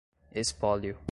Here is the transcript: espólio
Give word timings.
espólio 0.33 0.97